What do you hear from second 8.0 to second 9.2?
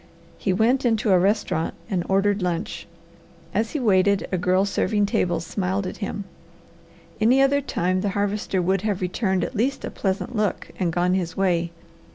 the Harvester would have